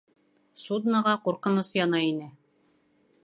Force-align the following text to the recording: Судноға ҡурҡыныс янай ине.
Судноға 0.61 1.13
ҡурҡыныс 1.27 1.71
янай 1.81 2.09
ине. 2.13 2.31